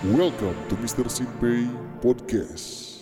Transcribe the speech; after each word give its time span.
Welcome 0.00 0.56
to 0.72 0.80
Mr. 0.80 1.12
Simpei 1.12 1.68
Podcast. 2.00 2.96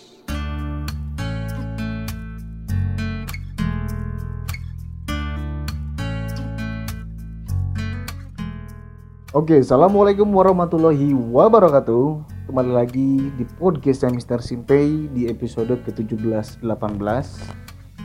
Oke, 9.31 9.63
assalamualaikum 9.63 10.27
warahmatullahi 10.27 11.15
wabarakatuh. 11.15 12.19
Kembali 12.51 12.71
lagi 12.75 13.31
di 13.39 13.47
podcast 13.55 14.03
yang 14.03 14.19
Mr. 14.19 14.43
Simpei 14.43 15.07
di 15.15 15.31
episode 15.31 15.79
ke-17 15.87 16.59
18. 16.59 16.99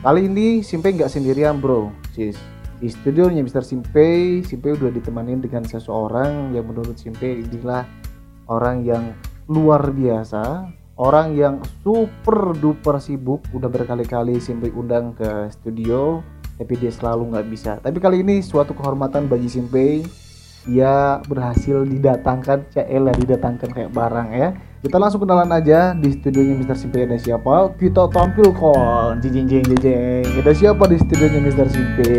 Kali 0.07 0.21
ini 0.23 0.63
Simpei 0.63 0.95
nggak 0.95 1.11
sendirian, 1.11 1.59
Bro. 1.59 1.91
Sis. 2.15 2.39
Di 2.79 2.87
studionya 2.87 3.43
Mr. 3.43 3.59
Simpei, 3.59 4.39
Simpei 4.47 4.71
udah 4.71 4.87
ditemanin 4.87 5.43
dengan 5.43 5.67
seseorang 5.67 6.55
yang 6.55 6.63
menurut 6.63 6.95
Simpei 6.95 7.43
inilah 7.43 7.83
orang 8.49 8.85
yang 8.85 9.13
luar 9.45 9.93
biasa, 9.93 10.69
orang 10.97 11.37
yang 11.37 11.61
super 11.85 12.53
duper 12.57 12.97
sibuk. 12.97 13.45
Udah 13.53 13.69
berkali-kali 13.69 14.41
Simpei 14.41 14.73
undang 14.73 15.13
ke 15.17 15.49
studio, 15.53 16.21
tapi 16.57 16.73
dia 16.77 16.89
selalu 16.89 17.35
nggak 17.35 17.47
bisa. 17.49 17.71
Tapi 17.81 17.97
kali 18.01 18.21
ini 18.21 18.41
suatu 18.41 18.73
kehormatan 18.73 19.29
bagi 19.29 19.49
Simpei 19.49 20.05
dia 20.65 21.21
berhasil 21.29 21.85
didatangkan 21.85 22.73
CL 22.73 23.13
didatangkan 23.21 23.69
kayak 23.69 23.93
barang 23.93 24.29
ya 24.33 24.49
kita 24.81 24.97
langsung 24.97 25.21
kenalan 25.21 25.49
aja 25.53 25.93
di 25.93 26.09
studionya 26.17 26.57
Mr. 26.57 26.77
Simpe 26.77 27.05
ada 27.05 27.17
siapa 27.21 27.73
kita 27.77 28.09
tampil 28.09 28.49
kon 28.49 29.21
jeng 29.21 29.45
jeng 29.45 29.45
jeng 29.45 29.65
jeng 29.77 30.25
ada 30.25 30.53
siapa 30.57 30.89
di 30.89 30.97
studionya 30.97 31.41
Mr. 31.45 31.69
Simpe 31.69 32.13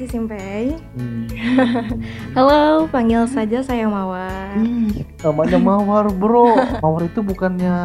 kasih 0.00 0.16
Simpei. 0.16 0.72
Hmm. 0.96 1.28
Halo, 2.36 2.88
panggil 2.88 3.28
saja 3.28 3.60
saya 3.60 3.84
Mawar. 3.84 4.56
Ih, 4.56 5.04
namanya 5.20 5.60
Mawar 5.60 6.08
bro 6.08 6.56
Mawar 6.80 7.04
itu 7.04 7.20
bukannya 7.20 7.76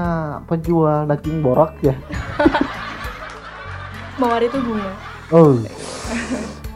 penjual 0.48 1.04
daging 1.12 1.44
borak 1.44 1.76
ya 1.84 1.92
Mawar 4.24 4.48
itu 4.48 4.56
bunga. 4.64 4.96
oh 5.36 5.60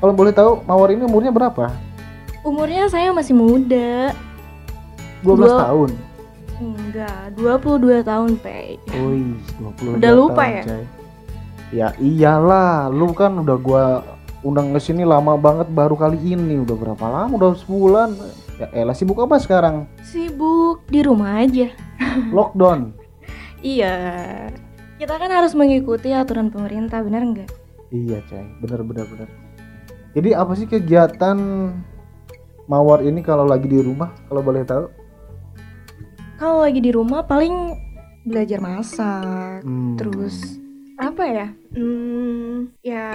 kalau 0.03 0.11
boleh 0.11 0.35
tahu 0.35 0.59
Mawar 0.67 0.91
ini 0.91 1.07
umurnya 1.07 1.31
berapa 1.31 1.71
Umurnya 2.43 2.91
saya 2.91 3.15
masih 3.15 3.31
muda. 3.31 4.11
12 5.23 5.23
Dua- 5.23 5.55
tahun 5.63 5.89
Enggak, 6.59 7.31
22 7.39 8.03
tahun, 8.03 8.35
Pei. 8.43 8.75
Wih, 8.91 9.39
22 9.79 10.03
Udah 10.03 10.11
lupa 10.11 10.43
tahun, 10.43 10.51
ya? 10.51 10.63
Cai. 10.67 10.85
Ya 11.71 11.87
iyalah, 11.95 12.91
lu 12.91 13.15
kan 13.15 13.39
udah 13.39 13.55
gua 13.55 13.83
undang 14.41 14.71
ke 14.71 14.79
sini 14.79 15.03
lama 15.03 15.35
banget 15.35 15.67
baru 15.69 15.95
kali 15.95 16.17
ini. 16.17 16.59
Udah 16.61 16.75
berapa 16.75 17.05
lama? 17.05 17.31
Udah 17.35 17.51
sebulan. 17.55 18.09
Ya 18.59 18.67
elah 18.75 18.95
sibuk 18.95 19.19
apa 19.19 19.39
sekarang? 19.39 19.87
Sibuk 20.03 20.83
di 20.87 20.99
rumah 21.03 21.39
aja. 21.39 21.71
Lockdown. 22.35 22.91
Iya. 23.59 23.95
Kita 24.99 25.15
kan 25.15 25.31
harus 25.31 25.55
mengikuti 25.55 26.11
aturan 26.11 26.51
pemerintah, 26.51 26.99
benar 26.99 27.23
enggak? 27.23 27.47
Iya, 27.87 28.19
Cai. 28.27 28.43
Bener 28.59 28.83
bener 28.83 29.07
bener. 29.07 29.29
Jadi 30.11 30.29
apa 30.35 30.51
sih 30.57 30.67
kegiatan 30.67 31.37
Mawar 32.69 33.01
ini 33.01 33.25
kalau 33.25 33.49
lagi 33.49 33.65
di 33.65 33.81
rumah? 33.81 34.13
Kalau 34.29 34.45
boleh 34.45 34.61
tahu? 34.61 34.85
Kalau 36.37 36.61
lagi 36.61 36.77
di 36.77 36.93
rumah 36.93 37.25
paling 37.25 37.73
belajar 38.21 38.61
masak, 38.61 39.65
Hmm. 39.65 39.97
terus 39.97 40.61
apa 40.99 41.23
ya? 41.25 41.47
Hmm, 41.71 42.75
ya 42.83 43.07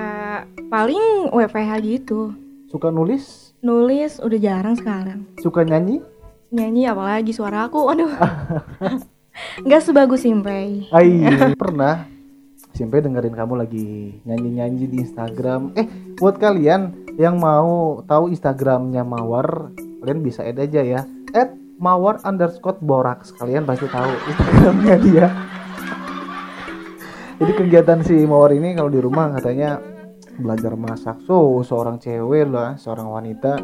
paling 0.73 1.29
WPH 1.31 1.71
gitu. 1.85 2.33
suka 2.73 2.91
nulis? 2.91 3.55
Nulis 3.63 4.19
udah 4.19 4.39
jarang 4.41 4.75
sekarang. 4.75 5.29
Suka 5.39 5.63
nyanyi? 5.63 6.03
nyanyi 6.55 6.87
apalagi 6.87 7.35
suara 7.35 7.67
aku 7.67 7.91
aduh 7.91 8.15
nggak 9.67 9.83
sebagus 9.83 10.23
Simpei 10.23 10.87
Ai, 10.95 11.27
pernah 11.59 12.07
Simpe 12.75 12.99
dengerin 12.99 13.39
kamu 13.39 13.55
lagi 13.55 14.19
nyanyi-nyanyi 14.27 14.91
di 14.91 14.99
Instagram. 15.07 15.79
Eh, 15.79 15.87
buat 16.19 16.43
kalian 16.43 17.07
yang 17.15 17.39
mau 17.39 18.03
tahu 18.03 18.35
Instagramnya 18.35 19.07
Mawar, 19.07 19.71
kalian 20.03 20.27
bisa 20.27 20.43
add 20.43 20.59
aja 20.59 20.83
ya. 20.83 21.07
Add 21.31 21.55
Mawar 21.79 22.19
underscore 22.27 22.83
Borax. 22.83 23.31
Kalian 23.31 23.63
pasti 23.63 23.87
tahu 23.87 24.11
Instagramnya 24.27 24.97
dia. 25.07 25.27
Jadi 27.35 27.53
kegiatan 27.59 27.99
si 28.07 28.15
Mawar 28.25 28.55
ini 28.55 28.79
kalau 28.79 28.91
di 28.91 29.01
rumah 29.03 29.35
katanya 29.35 29.83
belajar 30.39 30.75
masak. 30.79 31.17
So, 31.27 31.63
seorang 31.67 31.99
cewek 31.99 32.47
lah, 32.51 32.79
seorang 32.79 33.11
wanita 33.11 33.59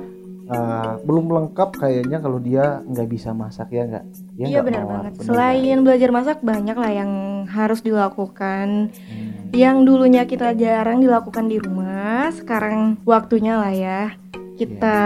eh, 0.51 0.93
belum 1.07 1.31
lengkap 1.31 1.79
kayaknya 1.79 2.19
kalau 2.19 2.43
dia 2.43 2.83
nggak 2.83 3.09
bisa 3.09 3.31
masak 3.31 3.71
ya 3.71 3.87
nggak? 3.87 4.05
Ya 4.35 4.47
iya 4.51 4.61
benar 4.67 4.83
banget 4.83 5.13
Bener 5.15 5.27
selain 5.31 5.79
belajar 5.87 6.11
masak 6.11 6.39
banyak 6.43 6.75
lah 6.75 6.91
yang 6.91 7.11
harus 7.47 7.81
dilakukan? 7.87 8.91
Hmm. 8.91 9.31
yang 9.51 9.83
dulunya 9.83 10.31
kita 10.31 10.55
jarang 10.55 11.03
dilakukan 11.03 11.51
di 11.51 11.59
rumah 11.59 12.31
sekarang 12.31 13.03
waktunya 13.03 13.59
lah 13.59 13.75
ya 13.75 14.15
kita 14.55 14.99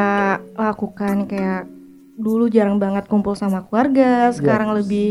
lakukan 0.52 1.25
kayak 1.25 1.64
dulu 2.20 2.52
jarang 2.52 2.76
banget 2.76 3.08
kumpul 3.08 3.32
sama 3.32 3.64
keluarga 3.64 4.28
sekarang 4.36 4.76
Yes. 4.76 4.78
lebih 4.84 5.10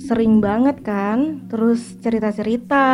sering 0.00 0.40
banget 0.40 0.80
kan 0.80 1.46
terus 1.52 1.80
cerita-cerita. 2.00 2.84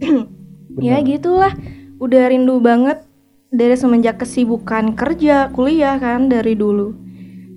Ya 0.76 1.00
gitulah 1.00 1.56
udah 1.96 2.28
rindu 2.28 2.60
banget 2.60 3.00
dari 3.48 3.80
semenjak 3.80 4.20
kesibukan 4.20 4.92
kerja 4.92 5.48
kuliah 5.48 5.96
kan 5.96 6.28
dari 6.28 6.52
dulu. 6.52 6.92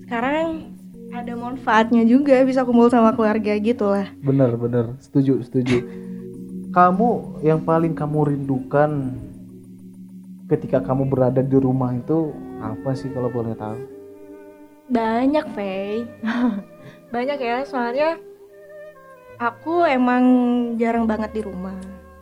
Sekarang 0.08 0.72
ada 1.12 1.36
manfaatnya 1.36 2.00
juga 2.08 2.40
bisa 2.48 2.64
kumpul 2.64 2.88
sama 2.88 3.12
keluarga 3.12 3.52
gitu 3.60 3.92
lah 3.92 4.08
Bener 4.24 4.56
bener 4.56 4.96
setuju 5.04 5.44
setuju. 5.44 5.84
Kamu 6.76 7.44
yang 7.44 7.60
paling 7.60 7.92
kamu 7.92 8.32
rindukan 8.32 9.12
ketika 10.48 10.80
kamu 10.80 11.04
berada 11.12 11.44
di 11.44 11.58
rumah 11.60 11.92
itu 11.92 12.32
apa 12.64 12.96
sih 12.96 13.12
kalau 13.12 13.28
boleh 13.28 13.52
tahu? 13.52 14.00
banyak 14.90 15.46
Fei. 15.54 16.02
Banyak 17.14 17.38
ya 17.38 17.62
soalnya 17.66 18.18
aku 19.40 19.88
emang 19.88 20.22
jarang 20.76 21.08
banget 21.08 21.40
di 21.40 21.42
rumah. 21.42 21.74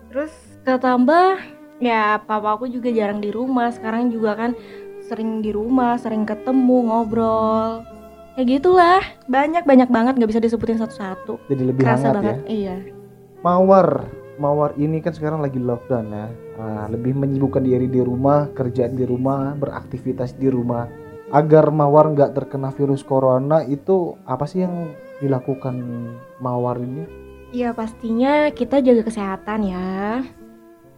Terus? 0.09 0.31
Ketambah 0.63 1.43
ya 1.83 2.23
papa 2.23 2.55
aku 2.55 2.71
juga 2.71 2.89
jarang 2.89 3.19
di 3.19 3.29
rumah. 3.29 3.69
Sekarang 3.75 4.07
juga 4.07 4.39
kan 4.39 4.55
sering 5.03 5.43
di 5.43 5.51
rumah 5.51 5.99
sering 5.99 6.23
ketemu 6.23 6.87
ngobrol. 6.87 7.83
Kayak 8.39 8.47
gitulah. 8.63 9.03
Banyak 9.27 9.67
banyak 9.67 9.89
banget. 9.91 10.13
Nggak 10.15 10.31
bisa 10.31 10.41
disebutin 10.41 10.79
satu-satu. 10.79 11.51
Jadi 11.51 11.63
lebih 11.67 11.83
kerasa 11.83 12.09
hangat 12.09 12.15
banget. 12.23 12.37
Ya. 12.47 12.47
iya. 12.47 12.77
Mawar, 13.43 14.07
mawar 14.39 14.71
ini 14.79 15.03
kan 15.03 15.11
sekarang 15.11 15.43
lagi 15.43 15.59
lockdown 15.59 16.07
ya. 16.11 16.27
Nah, 16.59 16.91
lebih 16.91 17.15
menyibukkan 17.15 17.63
diri 17.63 17.87
di 17.87 18.03
rumah, 18.03 18.51
kerja 18.51 18.91
di 18.91 19.03
rumah, 19.07 19.55
beraktivitas 19.55 20.35
di 20.35 20.51
rumah. 20.51 20.87
Agar 21.31 21.71
mawar 21.71 22.09
nggak 22.11 22.35
terkena 22.35 22.73
virus 22.73 23.05
corona 23.05 23.63
itu 23.63 24.17
apa 24.27 24.43
sih 24.43 24.65
yang 24.65 24.91
dilakukan 25.19 25.75
mawar 26.39 26.79
ini? 26.79 27.03
Iya 27.49 27.73
pastinya 27.73 28.53
kita 28.53 28.79
jaga 28.79 29.03
kesehatan 29.05 29.59
ya. 29.65 30.21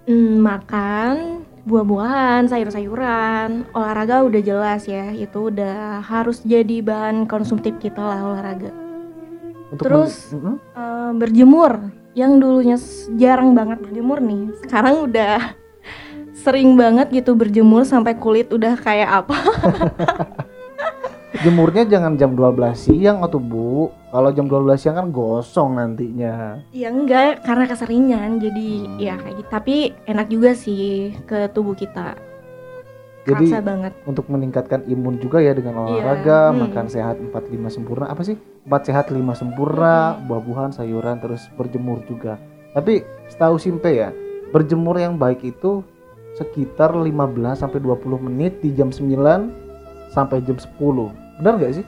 Hmm, 0.10 0.42
Makan 0.42 1.46
buah-buahan, 1.64 2.50
sayur-sayuran. 2.50 3.70
Olahraga 3.78 4.26
udah 4.26 4.42
jelas 4.42 4.90
ya 4.90 5.14
Itu 5.14 5.54
udah 5.54 6.02
harus 6.02 6.42
jadi 6.42 6.82
bahan 6.82 7.30
konsumtif 7.30 7.78
kita 7.78 8.02
lah 8.02 8.20
olahraga. 8.34 8.74
Untuk 9.70 9.86
Terus-. 9.86 10.34
Eh, 10.34 11.12
Berjemur. 11.16 11.94
Yang 12.12 12.32
dulunya 12.44 12.78
jarang 13.16 13.56
banget 13.56 13.80
berjemur 13.80 14.20
nih 14.20 14.52
Sekarang 14.60 15.08
udah 15.08 15.56
sering 16.44 16.76
banget 16.76 17.08
gitu 17.24 17.40
berjemur 17.40 17.88
sampai 17.88 18.20
kulit 18.20 18.52
udah 18.52 18.76
kayak 18.76 19.24
apa 19.24 19.38
Jemurnya 21.42 21.90
jangan 21.90 22.22
jam 22.22 22.38
12 22.38 22.78
siang 22.78 23.26
atau 23.26 23.42
Bu. 23.42 23.90
Kalau 24.14 24.30
jam 24.30 24.46
12 24.46 24.78
siang 24.78 24.94
kan 24.94 25.10
gosong 25.10 25.74
nantinya. 25.74 26.62
Ya 26.70 26.94
enggak 26.94 27.42
karena 27.42 27.66
keseringan 27.66 28.38
jadi 28.38 28.70
Hmm. 28.86 28.98
ya 29.02 29.18
kayak 29.18 29.36
gitu 29.42 29.50
Tapi 29.50 29.76
enak 30.06 30.28
juga 30.30 30.54
sih 30.54 31.18
ke 31.26 31.50
tubuh 31.50 31.74
kita 31.74 32.14
Jadi 33.26 33.54
Kerasa 33.54 33.62
banget 33.62 33.94
untuk 34.06 34.30
meningkatkan 34.30 34.86
imun 34.86 35.18
juga 35.18 35.42
ya 35.42 35.54
dengan 35.58 35.86
Iya, 35.86 36.02
olahraga, 36.02 36.54
hmm. 36.54 36.58
makan 36.62 36.86
sehat 36.90 37.18
4 37.18 37.34
5 37.50 37.70
sempurna. 37.74 38.06
Apa 38.10 38.22
sih? 38.22 38.38
4 38.66 38.82
sehat 38.90 39.10
5 39.10 39.34
sempurna, 39.34 40.18
buah-buahan, 40.26 40.74
sayuran 40.78 41.22
terus 41.22 41.46
berjemur 41.58 42.02
juga. 42.06 42.38
Tapi 42.74 43.02
setahu 43.30 43.62
Simpe 43.62 43.94
ya, 43.94 44.10
berjemur 44.50 44.98
yang 44.98 45.22
baik 45.22 45.42
itu 45.42 45.86
sekitar 46.34 46.98
15 46.98 47.62
sampai 47.62 47.78
20 47.82 48.18
menit 48.18 48.58
di 48.62 48.74
jam 48.74 48.90
9 48.90 49.54
sampai 50.10 50.42
jam 50.42 50.58
10. 50.58 51.21
Benar 51.42 51.58
nggak 51.58 51.74
sih? 51.74 51.86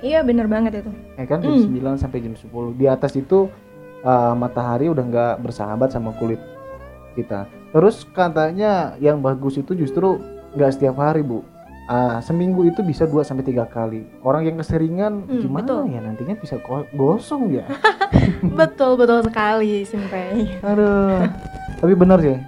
Iya 0.00 0.20
bener 0.20 0.44
banget 0.44 0.80
itu. 0.80 0.90
Ya 1.14 1.24
kan 1.24 1.38
jam 1.38 1.52
Hmm. 1.52 1.68
9 1.70 1.96
sampai 1.96 2.18
jam 2.20 2.34
10. 2.34 2.48
Di 2.74 2.86
atas 2.86 3.12
itu 3.12 3.48
uh, 4.00 4.32
matahari 4.34 4.88
udah 4.88 5.00
nggak 5.02 5.34
bersahabat 5.40 5.88
sama 5.88 6.12
kulit 6.14 6.40
kita. 7.14 7.44
Terus 7.70 8.04
katanya 8.06 8.72
yang 8.98 9.20
bagus 9.20 9.56
itu 9.56 9.72
justru 9.72 10.20
nggak 10.52 10.72
setiap 10.72 10.96
hari 10.96 11.20
bu. 11.20 11.44
Uh, 11.84 12.16
seminggu 12.18 12.64
itu 12.64 12.80
bisa 12.80 13.04
2 13.04 13.20
sampai 13.22 13.44
tiga 13.44 13.64
kali. 13.64 14.08
Orang 14.20 14.42
yang 14.42 14.56
keseringan 14.56 15.20
Hmm, 15.22 15.40
gimana 15.42 15.64
betul. 15.64 15.80
ya 15.86 16.00
nantinya 16.00 16.34
bisa 16.34 16.56
go- 16.58 16.88
gosong 16.90 17.52
ya. 17.52 17.64
betul 18.56 18.96
betul 18.96 19.20
sekali 19.20 19.84
Simpei. 19.84 20.48
Aduh. 20.60 21.28
Tapi 21.76 21.92
benar 21.92 22.18
sih. 22.18 22.40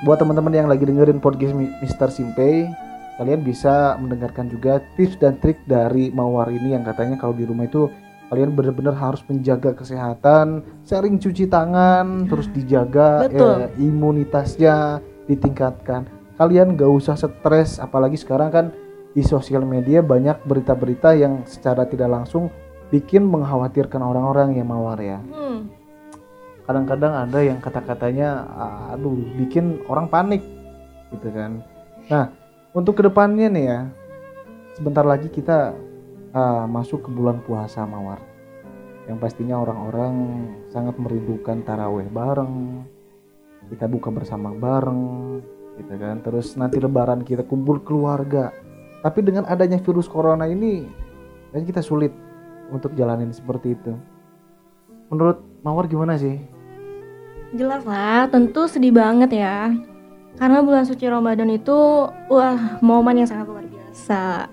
Buat 0.00 0.22
teman-teman 0.22 0.50
yang 0.52 0.66
lagi 0.66 0.86
dengerin 0.86 1.18
podcast 1.18 1.50
Mi- 1.52 1.74
Mr. 1.82 2.06
Simpei, 2.08 2.70
kalian 3.18 3.42
bisa 3.42 3.98
mendengarkan 3.98 4.46
juga 4.46 4.78
tips 4.94 5.18
dan 5.18 5.36
trik 5.42 5.58
dari 5.66 6.14
Mawar 6.14 6.48
ini 6.48 6.72
yang 6.72 6.86
katanya 6.86 7.18
kalau 7.18 7.34
di 7.34 7.42
rumah 7.42 7.66
itu 7.66 7.90
kalian 8.30 8.54
benar-benar 8.54 8.92
harus 8.92 9.24
menjaga 9.26 9.72
kesehatan, 9.72 10.60
sering 10.84 11.16
cuci 11.16 11.48
tangan, 11.48 12.28
terus 12.28 12.46
dijaga 12.52 13.24
Betul. 13.26 13.66
eh, 13.66 13.68
imunitasnya 13.80 15.00
ditingkatkan. 15.26 16.04
Kalian 16.36 16.76
gak 16.76 16.92
usah 16.92 17.16
stres, 17.16 17.80
apalagi 17.80 18.20
sekarang 18.20 18.50
kan 18.52 18.66
di 19.16 19.24
sosial 19.24 19.64
media 19.64 20.04
banyak 20.04 20.44
berita-berita 20.44 21.16
yang 21.16 21.42
secara 21.48 21.88
tidak 21.88 22.06
langsung 22.06 22.52
bikin 22.88 23.24
mengkhawatirkan 23.26 24.00
orang-orang 24.00 24.54
ya 24.54 24.64
Mawar 24.64 25.00
ya 25.02 25.18
Hmm. 25.28 25.68
kadang-kadang 26.64 27.12
ada 27.26 27.38
yang 27.40 27.58
kata-katanya 27.58 28.46
aduh 28.94 29.16
bikin 29.36 29.80
orang 29.88 30.08
panik 30.08 30.44
gitu 31.10 31.28
kan 31.32 31.60
nah 32.08 32.32
untuk 32.78 32.94
ke 32.94 33.02
depannya 33.02 33.50
nih 33.50 33.64
ya 33.66 33.80
sebentar 34.78 35.02
lagi 35.02 35.26
kita 35.26 35.74
ah, 36.30 36.70
masuk 36.70 37.02
ke 37.02 37.10
bulan 37.10 37.42
puasa 37.42 37.82
mawar. 37.82 38.22
Yang 39.10 39.18
pastinya 39.18 39.58
orang-orang 39.58 40.14
sangat 40.70 40.94
merindukan 41.00 41.64
taraweh 41.66 42.06
bareng 42.06 42.86
kita 43.68 43.90
buka 43.90 44.14
bersama 44.14 44.54
bareng 44.54 45.02
gitu 45.82 45.94
kan. 45.98 46.22
Terus 46.22 46.54
nanti 46.54 46.78
lebaran 46.78 47.26
kita 47.26 47.42
kumpul 47.42 47.82
keluarga. 47.82 48.54
Tapi 49.02 49.20
dengan 49.26 49.44
adanya 49.50 49.82
virus 49.82 50.06
corona 50.06 50.46
ini 50.46 50.86
kayaknya 51.50 51.66
kita 51.74 51.82
sulit 51.82 52.12
untuk 52.70 52.94
jalanin 52.94 53.34
seperti 53.34 53.74
itu. 53.74 53.92
Menurut 55.10 55.40
mawar 55.66 55.90
gimana 55.90 56.14
sih? 56.14 56.38
Jelas 57.56 57.80
lah, 57.88 58.28
tentu 58.28 58.68
sedih 58.68 58.92
banget 58.92 59.40
ya. 59.40 59.72
Karena 60.38 60.62
bulan 60.62 60.86
suci 60.86 61.04
Ramadan 61.10 61.50
itu 61.50 62.06
wah 62.30 62.78
momen 62.78 63.22
yang 63.22 63.28
sangat 63.28 63.50
luar 63.50 63.66
biasa. 63.66 64.46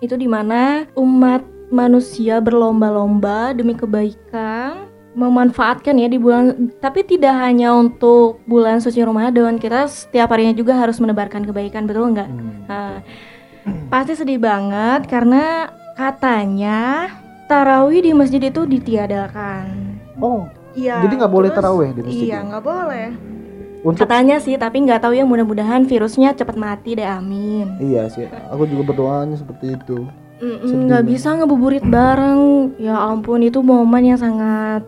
Itu 0.00 0.16
di 0.16 0.24
mana 0.24 0.88
umat 0.96 1.44
manusia 1.68 2.40
berlomba-lomba 2.40 3.52
demi 3.52 3.76
kebaikan, 3.76 4.88
memanfaatkan 5.12 6.00
ya 6.00 6.08
di 6.08 6.16
bulan 6.16 6.72
tapi 6.80 7.04
tidak 7.04 7.36
hanya 7.36 7.76
untuk 7.76 8.40
bulan 8.48 8.80
suci 8.80 9.04
Ramadan, 9.04 9.60
kita 9.60 9.84
setiap 9.86 10.32
harinya 10.32 10.56
juga 10.56 10.80
harus 10.80 10.96
menebarkan 10.98 11.44
kebaikan, 11.44 11.84
betul 11.84 12.16
nggak? 12.16 12.26
Hmm. 12.32 12.64
Nah, 12.66 12.92
pasti 13.92 14.16
sedih 14.16 14.40
banget 14.40 15.04
karena 15.06 15.68
katanya 15.94 17.12
tarawih 17.46 18.00
di 18.00 18.16
masjid 18.16 18.40
itu 18.40 18.64
ditiadakan. 18.64 20.00
Oh, 20.16 20.48
Iya. 20.70 21.02
Jadi 21.02 21.14
nggak 21.18 21.34
boleh 21.34 21.50
taraweh 21.50 21.88
di 21.90 22.00
masjid 22.06 22.26
Iya, 22.30 22.38
ya? 22.38 22.46
nggak 22.46 22.62
boleh. 22.62 23.08
Untuk 23.80 24.04
Katanya 24.04 24.36
sih, 24.40 24.56
tapi 24.56 24.84
nggak 24.84 25.00
tahu 25.00 25.16
ya. 25.16 25.24
Mudah-mudahan 25.24 25.88
virusnya 25.88 26.36
cepat 26.36 26.56
mati 26.56 26.96
deh, 26.96 27.06
amin. 27.06 27.80
iya 27.80 28.08
sih. 28.12 28.28
Aku 28.52 28.68
juga 28.68 28.92
berdoanya 28.92 29.36
seperti 29.36 29.76
itu. 29.76 30.04
Nggak 30.40 31.04
bisa 31.04 31.36
ngebuburit 31.36 31.84
bareng. 31.84 32.72
Ya 32.76 32.96
ampun, 32.96 33.44
itu 33.44 33.60
momen 33.60 34.04
yang 34.04 34.20
sangat 34.20 34.84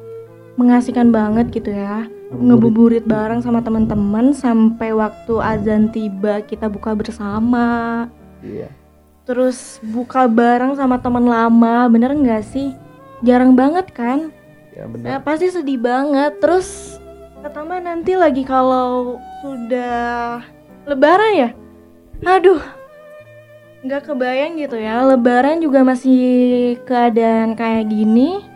mengasihkan 0.56 1.08
banget 1.08 1.48
gitu 1.52 1.72
ya. 1.72 2.08
Ngebuburit 2.32 3.04
bareng 3.04 3.44
sama 3.44 3.60
teman-teman 3.60 4.32
sampai 4.32 4.92
waktu 4.96 5.36
azan 5.40 5.92
tiba 5.92 6.40
kita 6.40 6.68
buka 6.68 6.96
bersama. 6.96 8.08
Iya. 8.40 8.72
Terus 9.22 9.78
buka 9.84 10.24
bareng 10.26 10.74
sama 10.74 10.96
teman 10.98 11.28
lama, 11.28 11.86
bener 11.92 12.16
nggak 12.16 12.42
sih? 12.42 12.72
Jarang 13.22 13.52
banget 13.54 13.92
kan? 13.92 14.32
Ya 14.72 14.82
Ya, 14.82 14.84
benar. 14.88 15.20
pasti 15.20 15.52
sedih 15.52 15.76
banget. 15.76 16.40
Terus 16.40 16.96
pertama 17.42 17.82
nanti 17.82 18.14
lagi 18.14 18.46
kalau 18.46 19.18
sudah 19.42 20.38
lebaran 20.86 21.32
ya. 21.34 21.48
Aduh. 22.22 22.62
nggak 23.82 24.14
kebayang 24.14 24.62
gitu 24.62 24.78
ya. 24.78 25.02
Lebaran 25.02 25.58
juga 25.58 25.82
masih 25.82 26.22
keadaan 26.86 27.58
kayak 27.58 27.90
gini. 27.90 28.46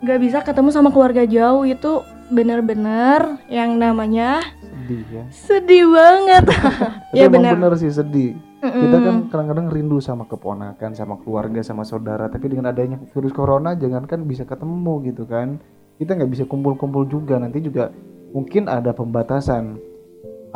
nggak 0.00 0.16
bisa 0.16 0.40
ketemu 0.40 0.72
sama 0.72 0.88
keluarga 0.88 1.28
jauh 1.28 1.60
itu 1.68 2.00
bener-bener 2.32 3.36
yang 3.52 3.76
namanya 3.76 4.40
Sedih 4.88 5.04
ya. 5.12 5.24
sedih 5.28 5.84
banget. 5.92 6.44
Ya 7.20 7.28
benar. 7.28 7.52
bener 7.52 7.76
sih 7.76 7.92
sedih. 7.92 8.32
Mm-mm. 8.64 8.80
Kita 8.80 8.96
kan 8.96 9.16
kadang-kadang 9.28 9.68
rindu 9.68 10.00
sama 10.00 10.24
keponakan, 10.24 10.96
sama 10.96 11.20
keluarga, 11.20 11.60
sama 11.60 11.84
saudara. 11.84 12.32
Tapi 12.32 12.48
dengan 12.48 12.72
adanya 12.72 12.96
virus 13.12 13.32
corona, 13.36 13.76
jangankan 13.76 14.24
bisa 14.24 14.48
ketemu 14.48 15.04
gitu 15.12 15.28
kan. 15.28 15.60
Kita 16.00 16.16
nggak 16.16 16.32
bisa 16.32 16.44
kumpul-kumpul 16.48 17.04
juga. 17.04 17.36
Nanti 17.36 17.60
juga 17.60 17.92
mungkin 18.32 18.72
ada 18.72 18.96
pembatasan. 18.96 19.76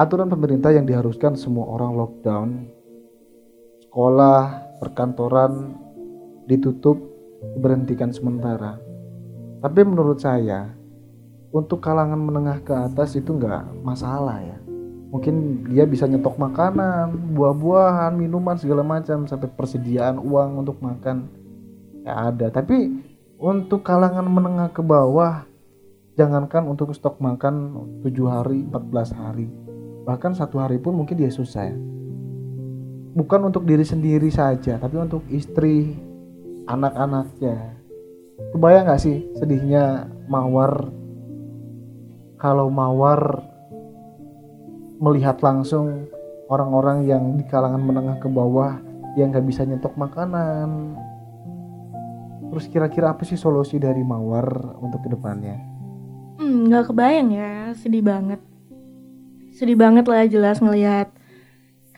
Aturan 0.00 0.32
pemerintah 0.32 0.72
yang 0.72 0.88
diharuskan 0.88 1.36
semua 1.36 1.68
orang 1.68 1.92
lockdown. 1.92 2.48
Sekolah, 3.84 4.74
perkantoran 4.80 5.76
ditutup, 6.48 6.96
diberhentikan 7.54 8.08
sementara. 8.10 8.80
Tapi 9.60 9.80
menurut 9.84 10.18
saya, 10.18 10.72
untuk 11.52 11.84
kalangan 11.84 12.18
menengah 12.18 12.58
ke 12.64 12.74
atas 12.74 13.14
itu 13.14 13.36
nggak 13.36 13.84
masalah 13.86 14.42
ya 14.42 14.64
mungkin 15.14 15.62
dia 15.70 15.86
bisa 15.86 16.10
nyetok 16.10 16.34
makanan, 16.34 17.38
buah-buahan, 17.38 18.18
minuman 18.18 18.58
segala 18.58 18.82
macam 18.82 19.30
sampai 19.30 19.46
persediaan 19.46 20.18
uang 20.18 20.66
untuk 20.66 20.82
makan 20.82 21.30
ya 22.02 22.34
ada. 22.34 22.50
Tapi 22.50 22.90
untuk 23.38 23.82
kalangan 23.82 24.26
menengah 24.26 24.70
ke 24.70 24.82
bawah 24.82 25.46
jangankan 26.14 26.70
untuk 26.70 26.94
stok 26.94 27.18
makan 27.18 27.86
7 28.02 28.10
hari, 28.30 28.62
14 28.70 29.10
hari. 29.14 29.48
Bahkan 30.06 30.38
satu 30.38 30.62
hari 30.62 30.78
pun 30.78 30.94
mungkin 30.94 31.18
dia 31.18 31.32
susah. 31.32 31.74
Bukan 33.14 33.40
untuk 33.46 33.66
diri 33.66 33.86
sendiri 33.86 34.30
saja, 34.30 34.78
tapi 34.78 34.98
untuk 34.98 35.22
istri, 35.30 35.94
anak-anaknya. 36.66 37.78
Kebayang 38.50 38.90
gak 38.90 39.02
sih 39.02 39.26
sedihnya 39.38 40.10
Mawar 40.26 40.90
kalau 42.44 42.68
Mawar 42.68 43.40
melihat 45.00 45.40
langsung 45.40 46.12
orang-orang 46.52 47.08
yang 47.08 47.40
di 47.40 47.44
kalangan 47.48 47.80
menengah 47.80 48.20
ke 48.20 48.28
bawah 48.28 48.76
yang 49.16 49.32
nggak 49.32 49.48
bisa 49.48 49.64
nyetok 49.64 49.96
makanan. 49.96 50.92
Terus 52.54 52.70
kira-kira 52.70 53.10
apa 53.10 53.26
sih 53.26 53.34
solusi 53.34 53.82
dari 53.82 54.06
Mawar 54.06 54.78
untuk 54.78 55.02
ke 55.02 55.10
depannya? 55.10 55.58
Hmm, 56.38 56.70
nggak 56.70 56.86
kebayang 56.94 57.34
ya, 57.34 57.74
sedih 57.74 58.06
banget. 58.06 58.38
Sedih 59.58 59.74
banget 59.74 60.06
lah 60.06 60.22
jelas 60.30 60.62
ngelihat 60.62 61.10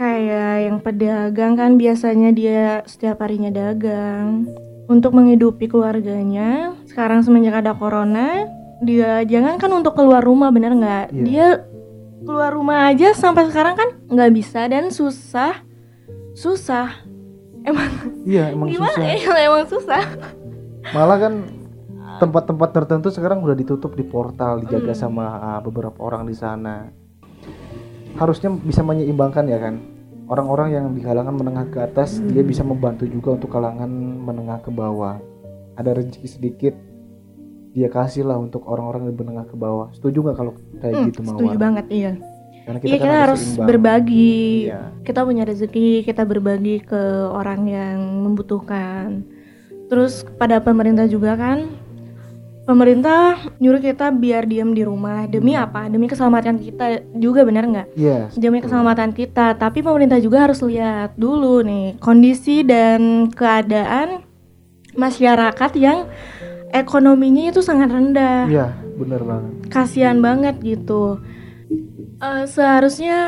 kayak 0.00 0.64
yang 0.64 0.80
pedagang 0.80 1.60
kan 1.60 1.76
biasanya 1.76 2.32
dia 2.32 2.80
setiap 2.88 3.20
harinya 3.20 3.52
dagang 3.52 4.48
untuk 4.88 5.12
menghidupi 5.12 5.68
keluarganya. 5.68 6.72
Sekarang 6.88 7.20
semenjak 7.20 7.60
ada 7.60 7.76
corona, 7.76 8.48
dia 8.80 9.28
jangan 9.28 9.60
kan 9.60 9.68
untuk 9.76 9.92
keluar 9.92 10.24
rumah 10.24 10.48
bener 10.48 10.72
nggak? 10.72 11.12
Iya. 11.12 11.20
Dia 11.20 11.46
keluar 12.24 12.56
rumah 12.56 12.88
aja 12.88 13.12
sampai 13.12 13.44
sekarang 13.52 13.76
kan 13.76 13.88
nggak 14.08 14.32
bisa 14.32 14.64
dan 14.72 14.88
susah, 14.88 15.60
susah. 16.32 16.96
Emang 17.60 17.92
Iya 18.24 18.56
emang 18.56 18.72
gimana 18.72 19.04
susah. 19.04 19.36
ya? 19.36 19.44
Emang 19.52 19.64
susah. 19.68 20.04
Malah 20.88 21.18
kan 21.18 21.34
tempat-tempat 22.16 22.68
tertentu 22.72 23.08
sekarang 23.08 23.40
udah 23.40 23.52
ditutup 23.52 23.92
di 23.92 24.02
portal 24.02 24.60
dijaga 24.60 24.92
Hmm. 24.92 25.02
sama 25.02 25.24
ah, 25.28 25.60
beberapa 25.60 25.98
orang 26.00 26.24
di 26.24 26.32
sana. 26.32 26.88
Harusnya 28.14 28.48
bisa 28.50 28.80
menyeimbangkan 28.80 29.44
ya 29.44 29.58
kan. 29.58 29.74
Orang-orang 30.26 30.68
yang 30.72 30.86
di 30.90 31.00
kalangan 31.00 31.32
menengah 31.32 31.66
ke 31.68 31.78
atas 31.80 32.18
dia 32.20 32.42
bisa 32.42 32.60
membantu 32.60 33.06
juga 33.06 33.36
untuk 33.36 33.46
kalangan 33.48 33.86
menengah 34.18 34.58
ke 34.58 34.70
bawah. 34.70 35.20
Ada 35.76 35.94
rezeki 35.94 36.26
sedikit 36.26 36.74
dia 37.70 37.86
kasih 37.86 38.24
lah 38.24 38.34
untuk 38.34 38.64
orang-orang 38.64 39.06
yang 39.06 39.16
menengah 39.16 39.44
ke 39.44 39.54
bawah. 39.54 39.92
Setuju 39.92 40.24
nggak 40.24 40.36
kalau 40.36 40.52
kayak 40.80 40.94
Hmm, 40.96 41.06
gitu 41.06 41.20
Mawar? 41.20 41.36
setuju 41.36 41.56
banget 41.60 41.86
iya. 41.92 42.12
Karena 42.66 42.78
Iya 42.80 42.86
kita 42.88 43.04
kan 43.04 43.18
harus 43.22 43.42
seimbang. 43.44 43.66
berbagi. 43.68 44.40
Iya. 44.66 44.80
Kita 45.04 45.20
punya 45.22 45.44
rezeki, 45.46 45.88
kita 46.02 46.22
berbagi 46.24 46.76
ke 46.80 47.02
orang 47.28 47.60
yang 47.68 47.98
membutuhkan. 48.24 49.22
Terus 49.86 50.26
kepada 50.26 50.58
pemerintah 50.58 51.06
juga 51.06 51.38
kan, 51.38 51.70
pemerintah 52.66 53.38
nyuruh 53.62 53.78
kita 53.78 54.10
biar 54.10 54.44
diam 54.50 54.74
di 54.74 54.82
rumah. 54.82 55.30
Demi 55.30 55.54
apa? 55.54 55.86
Demi 55.86 56.10
keselamatan 56.10 56.58
kita 56.58 57.06
juga 57.14 57.46
benar 57.46 57.64
nggak? 57.70 57.88
Yes. 57.94 58.34
Demi 58.34 58.58
keselamatan 58.58 59.14
kita. 59.14 59.54
Tapi 59.54 59.80
pemerintah 59.80 60.18
juga 60.18 60.50
harus 60.50 60.58
lihat 60.66 61.14
dulu 61.14 61.62
nih 61.62 61.96
kondisi 62.02 62.66
dan 62.66 63.30
keadaan 63.30 64.26
masyarakat 64.98 65.70
yang 65.78 66.10
ekonominya 66.74 67.54
itu 67.54 67.62
sangat 67.62 67.94
rendah. 67.94 68.50
Iya, 68.50 68.74
bener 68.98 69.22
banget. 69.22 69.52
Kasihan 69.70 70.18
banget 70.18 70.58
gitu. 70.66 71.22
Eh, 72.16 72.44
seharusnya 72.48 73.18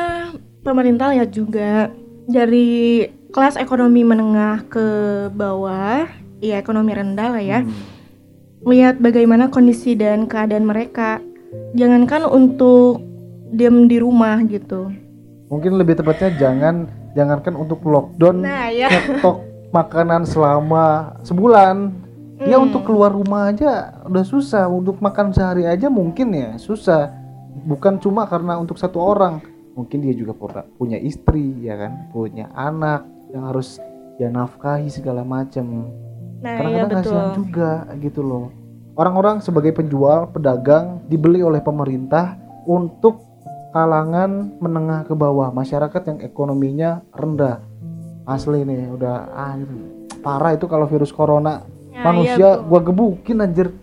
pemerintah 0.65 1.13
lihat 1.13 1.29
juga 1.31 1.93
dari 2.27 3.05
kelas 3.29 3.55
ekonomi 3.61 4.01
menengah 4.01 4.65
ke 4.65 4.87
bawah, 5.33 6.09
ya 6.39 6.59
ekonomi 6.59 6.91
rendah 6.91 7.27
lah 7.35 7.43
ya. 7.43 7.59
Hmm. 7.61 7.71
Lihat 8.63 8.99
bagaimana 8.99 9.47
kondisi 9.47 9.95
dan 9.95 10.27
keadaan 10.27 10.67
mereka. 10.67 11.23
Jangankan 11.73 12.27
untuk 12.27 13.01
diam 13.49 13.87
di 13.87 13.97
rumah 13.97 14.37
gitu. 14.45 14.91
Mungkin 15.49 15.81
lebih 15.81 15.97
tepatnya 15.97 16.29
jangan 16.37 16.85
jangankan 17.17 17.57
untuk 17.57 17.81
lockdown 17.81 18.45
Nah, 18.45 18.69
ya. 18.69 18.85
nyetok 18.91 19.41
makanan 19.71 20.27
selama 20.27 21.17
sebulan. 21.25 22.05
Ya 22.39 22.55
Hmm. 22.55 22.71
untuk 22.71 22.87
keluar 22.87 23.11
rumah 23.11 23.51
aja 23.51 23.99
udah 24.07 24.23
susah, 24.23 24.71
untuk 24.71 25.03
makan 25.03 25.35
sehari 25.35 25.67
aja 25.67 25.91
mungkin 25.91 26.31
ya 26.31 26.55
susah. 26.55 27.11
Bukan 27.67 27.99
cuma 27.99 28.23
karena 28.31 28.55
untuk 28.55 28.79
satu 28.79 28.95
orang, 29.03 29.43
mungkin 29.75 29.99
dia 29.99 30.15
juga 30.15 30.31
punya 30.79 30.95
istri 30.95 31.51
ya 31.59 31.75
kan, 31.75 32.07
punya 32.15 32.47
anak 32.55 33.03
yang 33.35 33.43
harus 33.43 33.75
dia 34.15 34.31
nafkahi 34.31 34.87
segala 34.87 35.27
macam. 35.27 35.91
Nah, 36.39 36.51
iya 36.63 36.87
Kadang-kadang 36.87 36.89
betul. 36.89 37.03
kasihan 37.03 37.29
juga 37.35 37.71
gitu 37.99 38.21
loh. 38.23 38.45
Orang-orang 38.99 39.39
sebagai 39.39 39.71
penjual, 39.71 40.27
pedagang 40.31 41.03
dibeli 41.07 41.39
oleh 41.39 41.63
pemerintah 41.63 42.35
untuk 42.67 43.23
kalangan 43.71 44.59
menengah 44.59 45.07
ke 45.07 45.13
bawah, 45.15 45.53
masyarakat 45.55 46.01
yang 46.09 46.19
ekonominya 46.19 46.99
rendah. 47.15 47.63
Asli 48.27 48.61
nih, 48.61 48.91
udah 48.93 49.15
ah, 49.33 49.55
parah 50.21 50.53
itu 50.53 50.67
kalau 50.67 50.85
virus 50.85 51.15
corona. 51.15 51.63
Ya, 51.89 52.03
Manusia 52.05 52.37
iya, 52.37 52.51
gua 52.61 52.79
gebukin 52.83 53.41
anjir. 53.41 53.73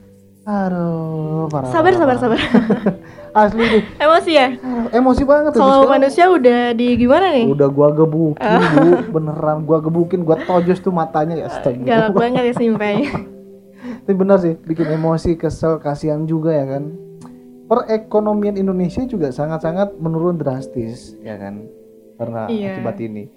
Aduh, 0.47 1.50
parah. 1.50 1.75
Sabar, 1.75 1.93
sabar, 1.99 2.17
sabar. 2.23 2.38
Asli 3.37 3.67
nih, 3.67 3.83
Emosi 3.99 4.33
ya? 4.33 4.49
emosi 4.95 5.23
banget 5.26 5.53
tuh. 5.53 5.61
Kalau 5.61 5.91
manusia 5.91 6.31
udah 6.31 6.73
di 6.73 6.97
gimana 6.97 7.35
nih? 7.35 7.50
Udah 7.50 7.69
gua 7.69 7.91
gebukin, 7.93 8.41
Bu. 8.73 9.11
Beneran 9.12 9.67
gua 9.67 9.79
gebukin, 9.83 10.23
gua 10.23 10.41
tojos 10.41 10.81
tuh 10.81 10.95
matanya 10.95 11.37
ya. 11.37 11.50
Galak 11.61 12.15
banget 12.15 12.43
ya 12.47 12.55
Simpai. 12.55 13.11
Tapi 14.07 14.15
benar 14.15 14.38
sih, 14.38 14.55
bikin 14.57 14.87
emosi, 14.88 15.35
kesel, 15.35 15.83
kasihan 15.83 16.25
juga 16.25 16.55
ya 16.55 16.65
kan. 16.65 16.95
Perekonomian 17.67 18.55
Indonesia 18.55 19.03
juga 19.03 19.35
sangat-sangat 19.35 19.99
menurun 19.99 20.38
drastis 20.38 21.19
ya 21.21 21.35
kan. 21.37 21.67
Karena 22.17 22.47
Iya. 22.49 22.79
akibat 22.79 22.97
ini. 23.03 23.29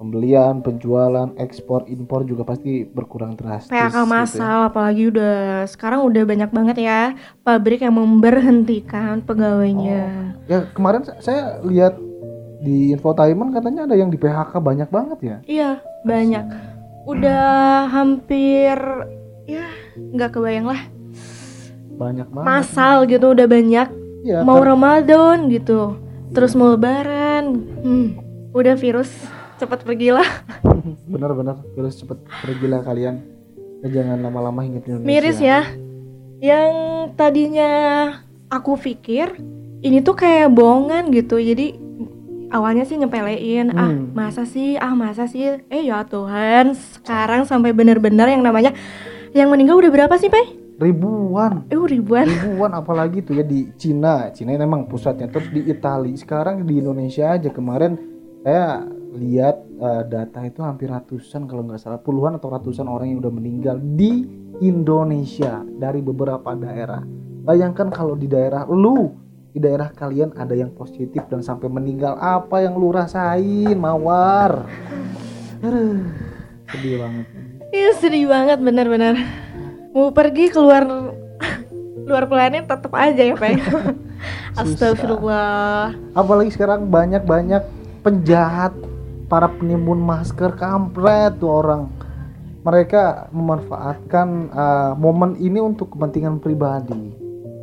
Pembelian, 0.00 0.64
penjualan, 0.64 1.28
ekspor, 1.36 1.84
impor 1.84 2.24
juga 2.24 2.40
pasti 2.40 2.88
berkurang 2.88 3.36
drastis. 3.36 3.68
PHK 3.68 3.84
gitu 3.84 4.00
ya. 4.00 4.08
massal 4.08 4.58
apalagi 4.64 5.12
udah 5.12 5.36
sekarang 5.68 6.00
udah 6.00 6.24
banyak 6.24 6.48
banget 6.48 6.76
ya 6.80 7.12
pabrik 7.44 7.84
yang 7.84 7.92
memberhentikan 7.92 9.20
pegawainya. 9.20 10.32
Ya 10.48 10.64
kemarin 10.72 11.04
sa- 11.04 11.20
saya 11.20 11.40
lihat 11.60 12.00
di 12.58 12.96
infotainment 12.96 13.52
katanya 13.52 13.84
ada 13.84 13.92
yang 13.92 14.08
di 14.08 14.16
PHK 14.16 14.56
banyak 14.56 14.88
banget 14.88 15.18
ya. 15.20 15.36
Iya, 15.44 15.70
banyak. 16.00 16.44
Udah 17.04 17.44
hampir 17.86 18.80
ya 19.44 19.68
nggak 19.94 20.32
kebayang 20.32 20.64
lah. 20.64 20.80
Banyak 21.92 22.24
banget. 22.26 22.46
Massal 22.48 23.04
gitu 23.04 23.36
udah 23.36 23.44
banyak. 23.44 23.88
Iya, 24.24 24.48
Mau 24.48 24.56
kan- 24.56 24.68
Ramadan 24.72 25.52
gitu. 25.52 26.00
Terus 26.32 26.56
mau 26.56 26.72
lebaran. 26.72 27.44
Hmm, 27.84 28.08
udah 28.56 28.80
virus 28.80 29.12
cepat 29.60 29.84
pergilah. 29.84 30.24
bener-bener 31.12 31.60
terus 31.76 32.00
cepet 32.00 32.18
pergilah 32.40 32.80
kalian. 32.80 33.20
Ya, 33.80 34.00
jangan 34.00 34.24
lama-lama 34.24 34.64
di 34.64 34.80
Indonesia. 34.80 35.04
Miris 35.04 35.38
ya. 35.40 35.60
Yang 36.40 36.72
tadinya 37.20 37.70
aku 38.48 38.80
pikir 38.80 39.36
ini 39.80 40.00
tuh 40.00 40.16
kayak 40.16 40.52
bohongan 40.52 41.12
gitu. 41.12 41.36
Jadi 41.36 41.76
awalnya 42.48 42.84
sih 42.84 42.96
nyepelein, 42.96 43.72
ah 43.72 43.88
Hmm. 43.88 44.12
masa 44.12 44.44
sih, 44.44 44.76
ah 44.76 44.92
masa 44.92 45.28
sih. 45.28 45.60
Eh 45.68 45.84
ya 45.84 46.04
Tuhan, 46.04 46.72
sekarang 46.74 47.44
sampai 47.44 47.72
bener-bener 47.72 48.26
yang 48.26 48.42
namanya 48.44 48.72
yang 49.32 49.48
meninggal 49.48 49.78
udah 49.78 49.92
berapa 49.92 50.16
sih, 50.16 50.28
Pak? 50.28 50.60
Ribuan. 50.80 51.68
Eh 51.68 51.76
ribuan. 51.76 52.24
ribuan 52.24 52.72
apalagi 52.72 53.20
tuh 53.20 53.36
ya 53.36 53.44
di 53.44 53.68
Cina 53.76 54.32
Cina 54.32 54.56
memang 54.56 54.88
pusatnya 54.88 55.28
terus 55.28 55.52
di 55.52 55.68
Italia 55.68 56.16
sekarang 56.16 56.64
di 56.64 56.80
Indonesia 56.80 57.36
aja 57.36 57.52
kemarin 57.52 58.00
saya 58.40 58.88
lihat 59.14 59.56
eh, 59.80 60.02
data 60.06 60.40
itu 60.46 60.60
hampir 60.62 60.90
ratusan 60.90 61.50
kalau 61.50 61.66
nggak 61.66 61.80
salah 61.82 61.98
puluhan 61.98 62.38
atau 62.38 62.50
ratusan 62.50 62.86
orang 62.86 63.14
yang 63.14 63.18
udah 63.22 63.32
meninggal 63.34 63.76
di 63.78 64.26
Indonesia 64.62 65.64
dari 65.66 65.98
beberapa 66.04 66.54
daerah 66.54 67.02
bayangkan 67.42 67.90
kalau 67.90 68.14
di 68.14 68.30
daerah 68.30 68.68
lu 68.70 69.10
di 69.50 69.58
daerah 69.58 69.90
kalian 69.90 70.30
ada 70.38 70.54
yang 70.54 70.70
positif 70.70 71.26
dan 71.26 71.42
sampai 71.42 71.66
meninggal 71.66 72.14
apa 72.22 72.62
yang 72.62 72.78
lu 72.78 72.94
rasain 72.94 73.74
mawar 73.74 74.68
Aduh, 75.60 76.00
sedih 76.70 77.02
banget 77.02 77.26
Iya 77.70 77.90
sedih 78.02 78.26
banget 78.26 78.58
bener-bener. 78.58 79.14
Mau 79.94 80.10
pergi 80.10 80.50
keluar 80.50 80.82
luar 82.02 82.26
planet 82.26 82.66
tetap 82.66 82.90
aja 82.98 83.22
ya, 83.22 83.38
Pak. 83.38 83.62
Astagfirullah. 84.60 85.94
apalagi 86.12 86.50
sekarang 86.52 86.90
banyak-banyak 86.90 87.62
penjahat 88.02 88.74
para 89.30 89.46
penimbun 89.46 90.02
masker 90.02 90.58
kampret 90.58 91.38
tuh 91.38 91.62
orang. 91.62 91.86
Mereka 92.60 93.32
memanfaatkan 93.32 94.28
uh, 94.52 94.92
momen 94.98 95.38
ini 95.40 95.62
untuk 95.62 95.96
kepentingan 95.96 96.42
pribadi. 96.42 97.14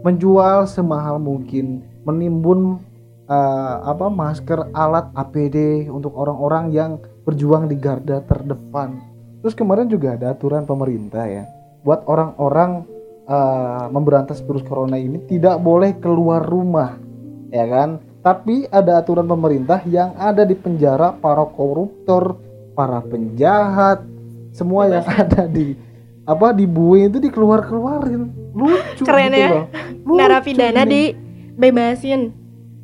Menjual 0.01 0.65
semahal 0.65 1.21
mungkin 1.21 1.85
menimbun 2.07 2.81
uh, 3.29 3.75
apa 3.85 4.07
masker 4.07 4.73
alat 4.73 5.11
APD 5.13 5.85
untuk 5.91 6.15
orang-orang 6.17 6.73
yang 6.73 6.91
berjuang 7.27 7.69
di 7.69 7.77
garda 7.77 8.23
terdepan. 8.25 8.97
Terus 9.43 9.53
kemarin 9.53 9.85
juga 9.85 10.17
ada 10.17 10.33
aturan 10.33 10.65
pemerintah 10.65 11.29
ya 11.29 11.45
buat 11.87 12.03
orang-orang 12.03 12.83
uh, 13.31 13.87
memberantas 13.87 14.43
virus 14.43 14.65
corona 14.67 14.99
ini 14.99 15.23
tidak 15.29 15.61
boleh 15.63 15.95
keluar 16.03 16.43
rumah 16.43 16.99
ya 17.47 17.63
kan 17.63 18.03
tapi 18.27 18.67
ada 18.67 18.99
aturan 18.99 19.23
pemerintah 19.23 19.79
yang 19.87 20.11
ada 20.19 20.43
di 20.43 20.51
penjara 20.51 21.15
para 21.15 21.47
koruptor 21.47 22.35
para 22.75 22.99
penjahat 22.99 24.03
semua 24.51 24.83
yang 24.85 25.07
ada 25.07 25.47
di 25.47 25.79
apa 26.21 26.51
di 26.51 26.67
bue 26.67 27.07
itu 27.07 27.23
dikeluar-keluarin 27.23 28.27
lucu 28.51 29.07
Keren 29.07 29.31
gitu 29.31 29.39
ya. 29.39 29.49
loh. 29.53 29.65
Lucu 30.03 30.17
Narapidana 30.17 30.83
ini. 30.83 31.15
dibebasin. 31.15 32.21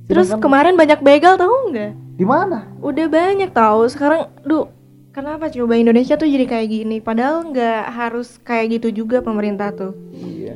Terus 0.06 0.32
Sedangkan- 0.32 0.44
kemarin 0.44 0.76
banyak 0.76 1.00
begal 1.02 1.36
tahu 1.36 1.76
nggak? 1.76 1.92
di 2.14 2.24
mana 2.24 2.72
Udah 2.80 3.10
banyak 3.10 3.52
tahu. 3.52 3.84
Sekarang, 3.86 4.32
duh, 4.42 4.72
kenapa 5.12 5.50
coba 5.50 5.76
Indonesia 5.76 6.14
tuh 6.14 6.24
jadi 6.24 6.46
kayak 6.46 6.68
gini? 6.70 6.98
Padahal 7.00 7.52
nggak 7.52 7.84
harus 7.90 8.40
kayak 8.40 8.80
gitu 8.80 9.04
juga 9.04 9.20
pemerintah 9.20 9.76
tuh. 9.76 9.92
iya 10.14 10.56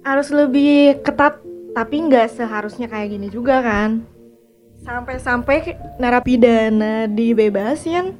Harus 0.00 0.30
lebih 0.30 1.00
ketat, 1.00 1.36
tapi 1.74 2.06
nggak 2.06 2.30
seharusnya 2.38 2.86
kayak 2.86 3.18
gini 3.18 3.28
juga 3.28 3.60
kan? 3.60 4.06
Sampai-sampai 4.86 5.74
narapidana 5.98 7.10
dibebasin, 7.10 8.14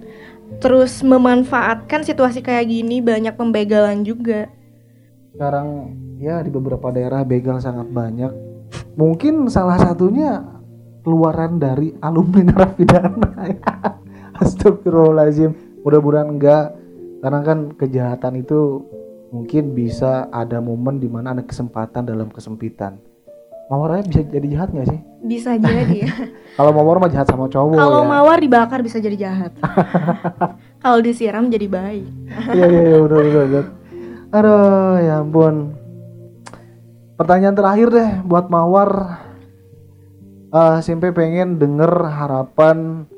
terus 0.59 1.01
memanfaatkan 1.01 2.05
situasi 2.05 2.45
kayak 2.45 2.69
gini 2.69 3.01
banyak 3.01 3.35
pembegalan 3.35 4.05
juga. 4.05 4.51
sekarang 5.35 5.91
ya 6.23 6.39
di 6.47 6.51
beberapa 6.51 6.95
daerah 6.95 7.27
begal 7.27 7.59
sangat 7.59 7.91
banyak 7.91 8.31
mungkin 8.95 9.51
salah 9.51 9.75
satunya 9.83 10.47
keluaran 11.03 11.59
dari 11.59 11.91
alumni 11.99 12.47
narapidana 12.55 13.51
Astagfirullahaladzim 14.39 15.83
mudah-mudahan 15.83 16.31
enggak 16.31 16.67
karena 17.19 17.41
kan 17.43 17.59
kejahatan 17.75 18.47
itu 18.47 18.87
mungkin 19.35 19.75
bisa 19.75 20.31
ada 20.31 20.63
momen 20.63 21.03
di 21.03 21.11
mana 21.11 21.35
ada 21.35 21.43
kesempatan 21.43 22.07
dalam 22.07 22.31
kesempitan 22.31 23.03
Mawar 23.73 23.97
aja 23.97 24.05
bisa 24.05 24.21
jadi 24.29 24.47
jahat 24.53 24.69
nggak 24.77 24.89
sih? 24.93 25.01
Bisa 25.25 25.51
jadi 25.57 25.97
ya. 26.05 26.13
Kalau 26.61 26.71
Mawar 26.77 27.01
mah 27.01 27.11
jahat 27.11 27.29
sama 27.29 27.49
cowok 27.49 27.81
Kalau 27.81 28.05
ya. 28.05 28.09
mawar 28.09 28.39
dibakar 28.39 28.81
bisa 28.85 29.01
jadi 29.01 29.17
jahat. 29.17 29.53
Kalau 30.85 31.01
disiram 31.01 31.49
jadi 31.49 31.65
baik. 31.65 32.05
Iya 32.53 32.67
iya 32.69 32.83
iya 32.85 32.99
benar 33.01 33.21
benar. 33.25 33.45
benar. 33.49 33.65
Aduh 34.35 34.95
ya 35.01 35.15
ampun. 35.25 35.55
Pertanyaan 37.15 37.57
terakhir 37.57 37.89
deh 37.89 38.11
buat 38.29 38.53
Mawar. 38.53 38.91
Eh 40.55 40.79
Simpe 40.85 41.11
pengen 41.11 41.57
denger 41.59 41.91
harapan 42.05 43.09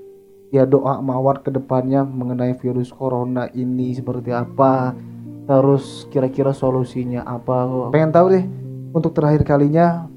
ya 0.54 0.62
doa 0.62 1.02
Mawar 1.02 1.42
ke 1.42 1.50
depannya 1.50 2.06
mengenai 2.06 2.54
virus 2.56 2.94
corona 2.94 3.50
ini 3.50 3.92
seperti 3.92 4.30
apa. 4.30 4.94
Terus 5.46 6.06
kira-kira 6.08 6.54
solusinya 6.54 7.26
apa? 7.26 7.90
Pengen 7.90 8.14
tahu 8.14 8.26
deh. 8.30 8.44
Untuk 8.96 9.12
terakhir 9.12 9.44
kalinya 9.44 10.08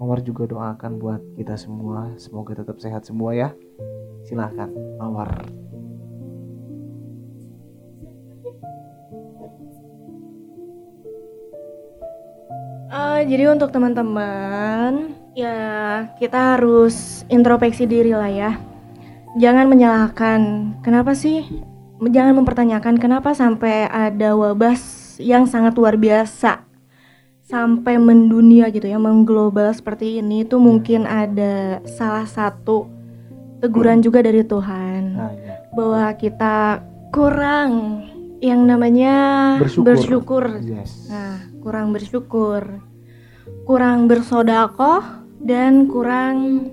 Mawar 0.00 0.24
juga 0.24 0.48
doakan 0.48 0.96
buat 0.96 1.20
kita 1.36 1.60
semua, 1.60 2.16
semoga 2.16 2.56
tetap 2.56 2.80
sehat 2.80 3.04
semua 3.04 3.36
ya. 3.36 3.52
Silahkan, 4.24 4.72
Mawar. 4.96 5.44
Uh, 12.88 13.20
eh, 13.20 13.28
jadi 13.28 13.52
untuk 13.52 13.68
teman-teman, 13.76 15.12
ya 15.36 16.08
kita 16.16 16.56
harus 16.56 17.28
introspeksi 17.28 17.84
diri 17.84 18.16
lah 18.16 18.32
ya. 18.32 18.56
Jangan 19.36 19.68
menyalahkan. 19.68 20.40
Kenapa 20.80 21.12
sih? 21.12 21.44
Jangan 22.00 22.40
mempertanyakan 22.40 22.96
kenapa 22.96 23.36
sampai 23.36 23.84
ada 23.84 24.32
wabah 24.32 24.80
yang 25.20 25.44
sangat 25.44 25.76
luar 25.76 26.00
biasa 26.00 26.69
sampai 27.50 27.98
mendunia 27.98 28.70
gitu 28.70 28.86
ya, 28.86 28.96
mengglobal 28.96 29.74
seperti 29.74 30.22
ini 30.22 30.42
itu 30.42 30.56
mungkin 30.56 31.02
ada 31.02 31.82
salah 31.84 32.22
satu 32.22 32.86
teguran 33.58 33.98
juga 33.98 34.22
dari 34.22 34.40
Tuhan 34.40 35.02
Nah, 35.12 35.34
ya. 35.34 35.54
bahwa 35.74 36.06
kita 36.14 36.78
kurang 37.10 38.00
yang 38.38 38.64
namanya 38.64 39.14
Bersyukur. 39.58 39.84
bersyukur. 39.84 40.44
Yes. 40.62 41.10
Nah, 41.10 41.42
kurang 41.60 41.90
bersyukur, 41.90 42.62
kurang 43.66 44.06
bersodakoh, 44.06 45.02
dan 45.36 45.84
kurang 45.86 46.70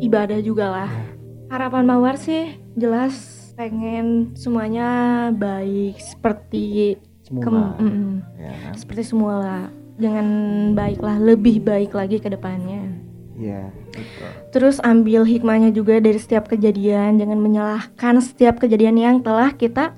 ibadah 0.00 0.40
juga 0.40 0.66
lah. 0.72 0.90
Harapan 1.46 1.84
Mawar 1.84 2.16
sih 2.16 2.56
jelas 2.72 3.36
pengen 3.52 4.32
semuanya 4.32 4.88
baik 5.30 6.00
seperti 6.00 6.96
Semua. 7.20 7.42
kem- 7.44 7.76
mm-mm, 7.78 8.10
Ya. 8.34 8.72
seperti 8.72 9.02
semula. 9.04 9.68
Jangan 9.98 10.26
baiklah, 10.76 11.16
lebih 11.18 11.64
baik 11.64 11.96
lagi 11.96 12.22
ke 12.22 12.30
depannya. 12.30 13.00
Iya. 13.40 13.72
Terus 14.52 14.78
ambil 14.84 15.24
hikmahnya 15.24 15.72
juga 15.72 15.96
dari 15.98 16.20
setiap 16.20 16.46
kejadian, 16.52 17.16
jangan 17.16 17.40
menyalahkan 17.40 18.20
setiap 18.20 18.60
kejadian 18.60 19.00
yang 19.00 19.16
telah 19.24 19.50
kita 19.56 19.96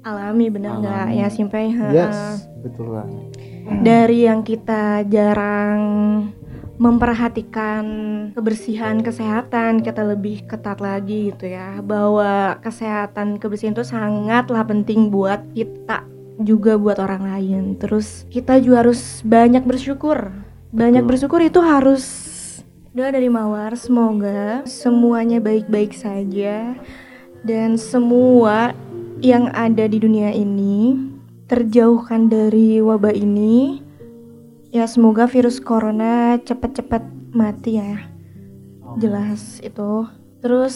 alami, 0.00 0.48
benar 0.48 0.80
nggak 0.80 1.06
ya 1.12 1.28
Simpai? 1.28 1.76
Yes, 1.92 2.48
betul 2.64 2.96
banget. 2.96 3.20
Dari 3.84 4.24
yang 4.24 4.40
kita 4.40 5.04
jarang 5.06 5.82
memperhatikan 6.80 7.84
kebersihan 8.32 9.04
kesehatan, 9.04 9.84
kita 9.84 10.00
lebih 10.00 10.48
ketat 10.48 10.80
lagi 10.80 11.28
gitu 11.28 11.52
ya, 11.52 11.84
bahwa 11.84 12.56
kesehatan 12.64 13.36
kebersihan 13.36 13.76
itu 13.76 13.84
sangatlah 13.84 14.64
penting 14.64 15.12
buat 15.12 15.44
kita 15.52 16.08
juga 16.40 16.80
buat 16.80 16.96
orang 16.96 17.28
lain. 17.28 17.64
Terus 17.76 18.24
kita 18.32 18.56
juga 18.58 18.88
harus 18.88 19.20
banyak 19.22 19.62
bersyukur. 19.62 20.32
Banyak 20.72 21.04
Betul. 21.04 21.10
bersyukur 21.12 21.40
itu 21.44 21.60
harus 21.60 22.04
doa 22.90 23.10
dari 23.14 23.30
Mawar 23.30 23.78
semoga 23.78 24.64
semuanya 24.66 25.38
baik-baik 25.38 25.92
saja. 25.94 26.74
Dan 27.40 27.80
semua 27.80 28.76
yang 29.24 29.48
ada 29.52 29.88
di 29.88 29.96
dunia 30.00 30.32
ini 30.32 30.96
terjauhkan 31.48 32.28
dari 32.28 32.80
wabah 32.80 33.12
ini. 33.12 33.80
Ya 34.70 34.86
semoga 34.86 35.26
virus 35.26 35.58
corona 35.58 36.38
cepat-cepat 36.40 37.02
mati 37.34 37.80
ya. 37.80 38.06
Jelas 38.98 39.58
itu. 39.62 40.06
Terus 40.40 40.74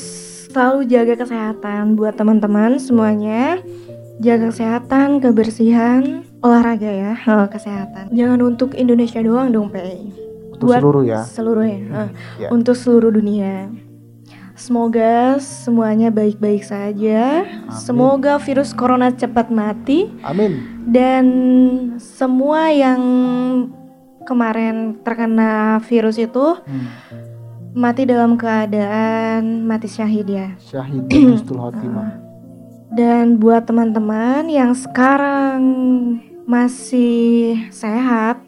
selalu 0.50 0.84
jaga 0.90 1.14
kesehatan 1.24 1.96
buat 1.96 2.18
teman-teman 2.18 2.76
semuanya 2.76 3.62
jaga 4.16 4.50
kesehatan 4.50 5.18
kebersihan 5.18 6.22
olahraga 6.38 6.86
ya 6.86 7.12
eh, 7.14 7.46
kesehatan 7.48 8.10
jangan 8.10 8.40
untuk 8.40 8.74
Indonesia 8.74 9.18
doang 9.18 9.50
dong 9.50 9.68
Pei 9.68 10.10
Untuk 10.54 10.70
Buat 10.70 10.80
seluruh 10.80 11.02
ya. 11.02 11.20
seluruhnya 11.26 11.78
eh, 11.82 12.10
Ya. 12.38 12.48
untuk 12.50 12.78
seluruh 12.78 13.10
dunia 13.10 13.74
semoga 14.54 15.42
semuanya 15.42 16.14
baik-baik 16.14 16.62
saja 16.62 17.42
semoga 17.74 18.38
virus 18.38 18.70
corona 18.70 19.10
cepat 19.10 19.50
mati 19.50 20.06
Amin. 20.22 20.62
dan 20.86 21.24
semua 21.98 22.70
yang 22.70 23.02
kemarin 24.22 24.96
terkena 25.02 25.82
virus 25.84 26.16
itu 26.16 26.54
Hmm. 26.62 26.86
mati 27.74 28.06
dalam 28.06 28.38
keadaan 28.38 29.66
mati 29.66 29.90
syahid 29.90 30.30
ya. 30.30 30.54
Syahid 30.56 31.10
husnul 31.10 31.58
khotimah. 31.60 32.23
Dan 32.94 33.42
buat 33.42 33.66
teman-teman 33.66 34.46
yang 34.46 34.70
sekarang 34.70 35.58
masih 36.46 37.58
sehat, 37.74 38.38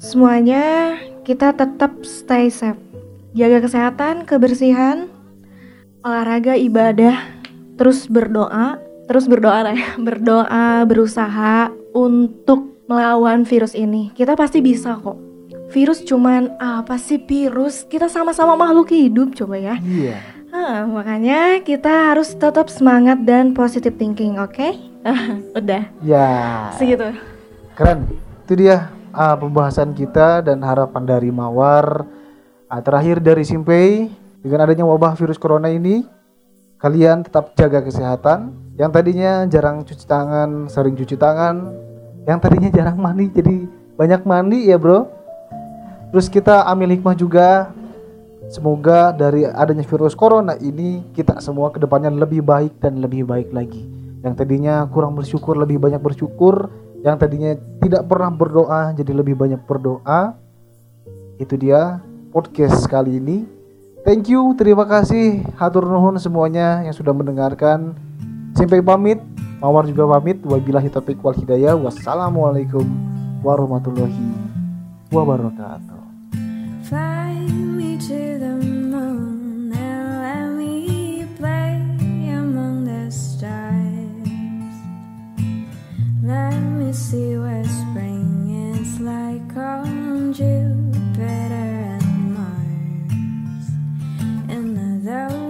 semuanya 0.00 0.96
kita 1.28 1.52
tetap 1.52 1.92
stay 2.08 2.48
safe. 2.48 2.80
Jaga 3.36 3.68
kesehatan, 3.68 4.24
kebersihan, 4.24 5.12
olahraga, 6.00 6.56
ibadah, 6.56 7.20
terus 7.76 8.08
berdoa, 8.08 8.80
terus 9.04 9.28
berdoa 9.28 9.60
lah 9.60 9.74
ya, 9.76 9.92
berdoa, 10.08 10.88
berusaha 10.88 11.68
untuk 11.92 12.80
melawan 12.88 13.44
virus 13.44 13.76
ini. 13.76 14.08
Kita 14.16 14.40
pasti 14.40 14.64
bisa 14.64 14.96
kok. 14.96 15.20
Virus 15.68 16.00
cuman 16.00 16.56
apa 16.56 16.96
sih 16.96 17.20
virus? 17.20 17.84
Kita 17.84 18.08
sama-sama 18.08 18.56
makhluk 18.56 18.88
hidup 18.88 19.36
coba 19.36 19.60
ya. 19.60 19.76
Iya. 19.84 20.37
Ah, 20.48 20.88
makanya 20.88 21.60
kita 21.60 22.12
harus 22.12 22.32
tetap 22.32 22.72
semangat 22.72 23.20
dan 23.20 23.52
positive 23.52 23.92
thinking, 24.00 24.40
oke? 24.40 24.68
Udah, 25.58 25.92
Ya. 26.00 26.28
segitu. 26.76 27.12
Keren. 27.76 28.08
Itu 28.48 28.56
dia 28.56 28.88
ah, 29.12 29.36
pembahasan 29.36 29.92
kita 29.92 30.40
dan 30.40 30.64
harapan 30.64 31.04
dari 31.04 31.28
Mawar. 31.28 32.08
Ah, 32.64 32.80
terakhir 32.80 33.20
dari 33.20 33.44
Simpei 33.44 34.08
dengan 34.40 34.64
adanya 34.64 34.88
wabah 34.88 35.12
virus 35.20 35.36
corona 35.36 35.68
ini, 35.68 36.08
kalian 36.80 37.28
tetap 37.28 37.52
jaga 37.52 37.84
kesehatan. 37.84 38.52
Yang 38.80 38.90
tadinya 38.94 39.32
jarang 39.44 39.84
cuci 39.84 40.04
tangan, 40.08 40.70
sering 40.72 40.96
cuci 40.96 41.16
tangan. 41.20 41.76
Yang 42.24 42.38
tadinya 42.40 42.70
jarang 42.72 42.96
mandi 42.96 43.28
jadi 43.28 43.56
banyak 44.00 44.22
mandi 44.24 44.68
ya, 44.68 44.80
Bro. 44.80 45.12
Terus 46.08 46.32
kita 46.32 46.64
ambil 46.64 46.96
hikmah 46.96 47.12
juga 47.12 47.68
Semoga 48.48 49.12
dari 49.12 49.44
adanya 49.44 49.84
virus 49.84 50.16
corona 50.16 50.56
ini 50.56 51.04
kita 51.12 51.36
semua 51.44 51.68
ke 51.68 51.76
depannya 51.76 52.08
lebih 52.08 52.40
baik 52.40 52.80
dan 52.80 53.04
lebih 53.04 53.28
baik 53.28 53.52
lagi. 53.52 53.84
Yang 54.24 54.34
tadinya 54.44 54.88
kurang 54.88 55.14
bersyukur 55.14 55.54
lebih 55.54 55.76
banyak 55.76 56.00
bersyukur. 56.00 56.72
Yang 57.04 57.16
tadinya 57.22 57.52
tidak 57.84 58.08
pernah 58.08 58.32
berdoa 58.32 58.96
jadi 58.96 59.12
lebih 59.12 59.36
banyak 59.36 59.60
berdoa. 59.68 60.34
Itu 61.36 61.60
dia 61.60 62.00
podcast 62.32 62.88
kali 62.88 63.20
ini. 63.20 63.44
Thank 64.02 64.32
you, 64.32 64.56
terima 64.56 64.88
kasih 64.88 65.44
hatur 65.60 65.84
nuhun 65.84 66.16
semuanya 66.16 66.80
yang 66.82 66.96
sudah 66.96 67.12
mendengarkan. 67.12 67.92
Sampai 68.56 68.80
pamit, 68.80 69.20
Mawar 69.58 69.90
juga 69.90 70.06
pamit. 70.06 70.38
Wabillahi 70.46 70.86
taufiq 70.86 71.18
wal 71.18 71.34
hidayah. 71.34 71.74
Wassalamualaikum 71.74 72.86
warahmatullahi 73.42 74.30
wabarakatuh. 75.10 75.97
Fly 76.88 77.34
me 77.34 77.98
to 77.98 78.38
the 78.38 78.56
moon 78.64 79.70
and 79.76 80.22
let 80.22 80.56
me 80.56 81.26
play 81.36 81.76
among 82.32 82.86
the 82.86 83.10
stars. 83.12 83.76
Let 86.22 86.58
me 86.58 86.90
see 86.94 87.36
what 87.36 87.66
spring 87.66 88.72
is 88.72 89.00
like 89.00 89.54
on 89.54 90.32
Jupiter 90.32 91.68
and 92.00 92.34
Mars. 92.34 93.64
And 94.48 94.78
although 94.78 95.47